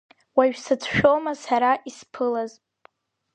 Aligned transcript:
Уажә 0.37 0.57
сацәшәома 0.65 1.33
сара 1.43 1.71
исԥылаз? 1.89 2.51